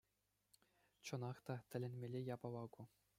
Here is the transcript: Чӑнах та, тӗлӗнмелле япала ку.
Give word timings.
Чӑнах 1.05 1.37
та, 1.45 1.55
тӗлӗнмелле 1.69 2.21
япала 2.35 2.63
ку. 2.73 2.81